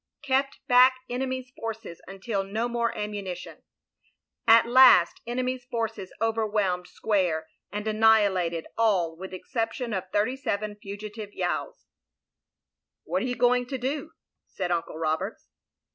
[0.23, 3.61] "...kept back enemy s forces until no mme ammunition....
[4.47, 11.37] at last enemy's forces over whelmed square and annihilated all with exception ^/ 37 fi^gitive
[11.37, 11.85] Ycu)s.''
[13.03, 14.13] "What are you going to do?"
[14.47, 15.49] said Uncle Roberts.